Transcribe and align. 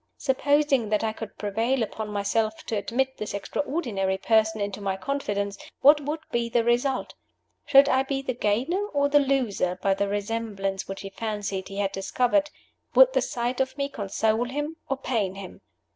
Supposing 0.17 0.89
that 0.89 1.03
I 1.03 1.13
could 1.13 1.37
prevail 1.37 1.83
upon 1.83 2.09
myself 2.09 2.63
to 2.65 2.75
admit 2.75 3.17
this 3.17 3.35
extraordinary 3.35 4.17
person 4.17 4.59
into 4.59 4.81
my 4.81 4.97
confidence, 4.97 5.59
what 5.81 6.01
would 6.01 6.21
be 6.31 6.49
the 6.49 6.63
result? 6.63 7.13
Should 7.67 7.87
I 7.87 8.01
be 8.01 8.23
the 8.23 8.33
gainer 8.33 8.83
or 8.95 9.09
the 9.09 9.19
loser 9.19 9.77
by 9.79 9.93
the 9.93 10.07
resemblance 10.07 10.87
which 10.87 11.01
he 11.01 11.11
fancied 11.11 11.67
he 11.67 11.77
had 11.77 11.91
discovered? 11.91 12.49
Would 12.95 13.13
the 13.13 13.21
sight 13.21 13.61
of 13.61 13.77
me 13.77 13.89
console 13.89 14.45
him 14.45 14.75
or 14.89 14.97
pain 14.97 15.35
him? 15.35 15.61